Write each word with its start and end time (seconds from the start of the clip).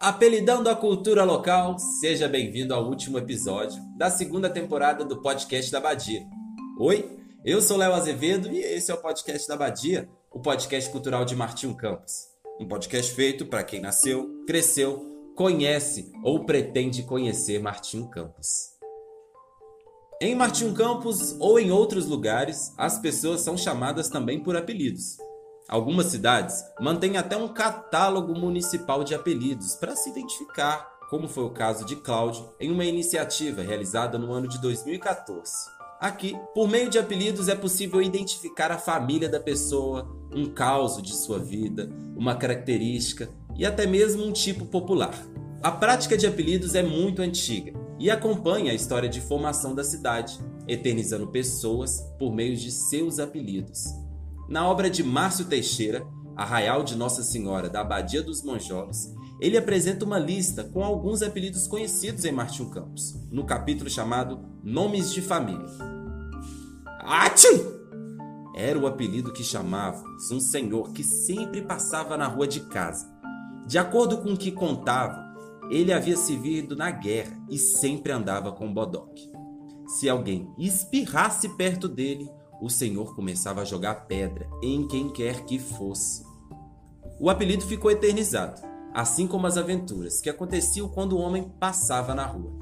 Apelidando 0.00 0.70
a 0.70 0.76
cultura 0.76 1.24
local, 1.24 1.76
seja 1.76 2.28
bem-vindo 2.28 2.72
ao 2.72 2.86
último 2.86 3.18
episódio 3.18 3.82
da 3.96 4.08
segunda 4.08 4.48
temporada 4.48 5.04
do 5.04 5.20
podcast 5.20 5.72
da 5.72 5.80
Badia. 5.80 6.24
Oi, 6.78 7.18
eu 7.44 7.60
sou 7.60 7.76
Léo 7.76 7.92
Azevedo 7.92 8.48
e 8.48 8.60
esse 8.60 8.92
é 8.92 8.94
o 8.94 9.02
podcast 9.02 9.48
da 9.48 9.56
Badia, 9.56 10.08
o 10.30 10.38
podcast 10.38 10.88
cultural 10.90 11.24
de 11.24 11.34
Martinho 11.34 11.74
Campos. 11.76 12.12
Um 12.60 12.68
podcast 12.68 13.12
feito 13.12 13.44
para 13.44 13.64
quem 13.64 13.80
nasceu, 13.80 14.44
cresceu, 14.46 15.04
conhece 15.34 16.12
ou 16.22 16.44
pretende 16.44 17.02
conhecer 17.02 17.58
Martinho 17.58 18.08
Campos. 18.08 18.46
Em 20.22 20.32
Martinho 20.36 20.74
Campos 20.74 21.34
ou 21.40 21.58
em 21.58 21.72
outros 21.72 22.06
lugares, 22.06 22.72
as 22.78 23.00
pessoas 23.00 23.40
são 23.40 23.56
chamadas 23.56 24.08
também 24.08 24.38
por 24.40 24.56
apelidos. 24.56 25.16
Algumas 25.68 26.06
cidades 26.06 26.64
mantêm 26.80 27.18
até 27.18 27.36
um 27.36 27.48
catálogo 27.48 28.34
municipal 28.34 29.04
de 29.04 29.14
apelidos 29.14 29.74
para 29.74 29.94
se 29.94 30.08
identificar, 30.08 30.98
como 31.10 31.28
foi 31.28 31.44
o 31.44 31.50
caso 31.50 31.84
de 31.84 31.94
Cláudio 31.96 32.48
em 32.58 32.70
uma 32.70 32.86
iniciativa 32.86 33.60
realizada 33.60 34.18
no 34.18 34.32
ano 34.32 34.48
de 34.48 34.58
2014. 34.62 35.52
Aqui, 36.00 36.34
por 36.54 36.68
meio 36.68 36.88
de 36.88 36.98
apelidos, 36.98 37.48
é 37.48 37.54
possível 37.54 38.00
identificar 38.00 38.72
a 38.72 38.78
família 38.78 39.28
da 39.28 39.38
pessoa, 39.38 40.08
um 40.34 40.46
caos 40.46 41.02
de 41.02 41.14
sua 41.14 41.38
vida, 41.38 41.90
uma 42.16 42.34
característica 42.34 43.28
e 43.54 43.66
até 43.66 43.86
mesmo 43.86 44.24
um 44.24 44.32
tipo 44.32 44.64
popular. 44.64 45.12
A 45.62 45.70
prática 45.70 46.16
de 46.16 46.26
apelidos 46.26 46.74
é 46.74 46.82
muito 46.82 47.20
antiga 47.20 47.72
e 47.98 48.10
acompanha 48.10 48.72
a 48.72 48.74
história 48.74 49.08
de 49.08 49.20
formação 49.20 49.74
da 49.74 49.84
cidade, 49.84 50.38
eternizando 50.66 51.26
pessoas 51.26 52.00
por 52.18 52.32
meio 52.32 52.56
de 52.56 52.70
seus 52.70 53.18
apelidos. 53.18 54.07
Na 54.48 54.66
obra 54.66 54.88
de 54.88 55.04
Márcio 55.04 55.44
Teixeira, 55.44 56.06
Arraial 56.34 56.82
de 56.82 56.96
Nossa 56.96 57.22
Senhora 57.22 57.68
da 57.68 57.82
Abadia 57.82 58.22
dos 58.22 58.42
Monjolos, 58.42 59.14
ele 59.38 59.58
apresenta 59.58 60.06
uma 60.06 60.18
lista 60.18 60.64
com 60.64 60.82
alguns 60.82 61.20
apelidos 61.20 61.66
conhecidos 61.66 62.24
em 62.24 62.32
Martinho 62.32 62.70
Campos, 62.70 63.14
no 63.30 63.44
capítulo 63.44 63.90
chamado 63.90 64.40
Nomes 64.64 65.12
de 65.12 65.20
Família. 65.20 65.66
Atchim! 67.00 67.62
Era 68.54 68.78
o 68.78 68.86
apelido 68.86 69.34
que 69.34 69.44
chamávamos 69.44 70.30
um 70.30 70.40
senhor 70.40 70.92
que 70.92 71.04
sempre 71.04 71.60
passava 71.60 72.16
na 72.16 72.26
rua 72.26 72.48
de 72.48 72.60
casa. 72.60 73.06
De 73.66 73.76
acordo 73.76 74.16
com 74.18 74.32
o 74.32 74.36
que 74.36 74.50
contava, 74.50 75.28
ele 75.70 75.92
havia 75.92 76.16
servido 76.16 76.74
na 76.74 76.90
guerra 76.90 77.38
e 77.50 77.58
sempre 77.58 78.12
andava 78.12 78.50
com 78.50 78.72
bodoque. 78.72 79.30
Se 79.86 80.08
alguém 80.08 80.50
espirrasse 80.58 81.50
perto 81.50 81.86
dele, 81.86 82.30
o 82.60 82.68
Senhor 82.68 83.14
começava 83.14 83.62
a 83.62 83.64
jogar 83.64 84.06
pedra 84.06 84.48
em 84.62 84.86
quem 84.86 85.08
quer 85.10 85.44
que 85.44 85.58
fosse. 85.58 86.26
O 87.20 87.30
apelido 87.30 87.64
ficou 87.64 87.90
eternizado, 87.90 88.60
assim 88.92 89.26
como 89.26 89.46
as 89.46 89.56
aventuras 89.56 90.20
que 90.20 90.30
aconteciam 90.30 90.88
quando 90.88 91.12
o 91.14 91.20
homem 91.20 91.52
passava 91.60 92.14
na 92.14 92.26
rua. 92.26 92.52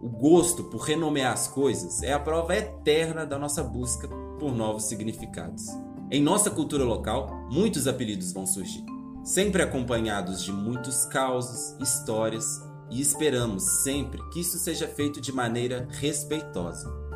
O 0.00 0.08
gosto 0.08 0.64
por 0.64 0.80
renomear 0.80 1.32
as 1.32 1.46
coisas 1.46 2.02
é 2.02 2.12
a 2.12 2.18
prova 2.18 2.56
eterna 2.56 3.26
da 3.26 3.38
nossa 3.38 3.62
busca 3.62 4.08
por 4.38 4.52
novos 4.52 4.84
significados. 4.84 5.66
Em 6.10 6.22
nossa 6.22 6.50
cultura 6.50 6.84
local, 6.84 7.46
muitos 7.50 7.86
apelidos 7.86 8.32
vão 8.32 8.46
surgir, 8.46 8.84
sempre 9.22 9.62
acompanhados 9.62 10.42
de 10.42 10.50
muitos 10.50 11.04
causos, 11.04 11.76
histórias, 11.80 12.44
e 12.90 13.00
esperamos 13.00 13.82
sempre 13.82 14.20
que 14.30 14.40
isso 14.40 14.58
seja 14.58 14.88
feito 14.88 15.20
de 15.20 15.30
maneira 15.30 15.86
respeitosa 15.92 17.09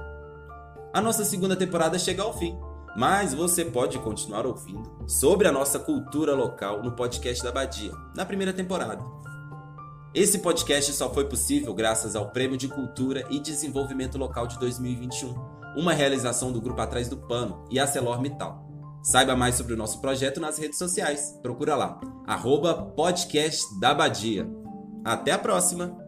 a 0.95 1.01
nossa 1.01 1.25
segunda 1.25 1.57
temporada 1.57 1.99
chega 1.99 2.23
ao 2.23 2.33
fim. 2.39 2.57
Mas 2.97 3.35
você 3.35 3.65
pode 3.65 3.99
continuar 3.99 4.47
ouvindo 4.47 4.89
sobre 5.09 5.49
a 5.49 5.53
nossa 5.53 5.81
cultura 5.81 6.33
local 6.33 6.85
no 6.85 6.93
podcast 6.93 7.43
da 7.43 7.51
Badia, 7.51 7.91
na 8.15 8.25
primeira 8.25 8.53
temporada. 8.53 9.05
Esse 10.15 10.39
podcast 10.39 10.93
só 10.93 11.13
foi 11.13 11.25
possível 11.25 11.75
graças 11.75 12.15
ao 12.15 12.31
Prêmio 12.31 12.57
de 12.57 12.69
Cultura 12.69 13.27
e 13.29 13.41
Desenvolvimento 13.41 14.17
Local 14.17 14.47
de 14.47 14.57
2021, 14.61 15.35
uma 15.77 15.93
realização 15.93 16.53
do 16.53 16.61
Grupo 16.61 16.81
Atrás 16.81 17.09
do 17.09 17.17
Pano 17.17 17.65
e 17.69 17.81
a 17.81 17.87
Metal. 18.21 18.65
Saiba 19.03 19.35
mais 19.35 19.57
sobre 19.57 19.75
o 19.75 19.77
nosso 19.77 20.01
projeto 20.01 20.41
nas 20.41 20.57
redes 20.57 20.79
sociais. 20.79 21.37
Procura 21.43 21.75
lá, 21.75 22.01
arroba 22.25 22.93
podcast 22.95 23.65
da 23.81 23.93
Badia. 23.93 24.49
Até 25.05 25.33
a 25.33 25.39
próxima! 25.39 26.04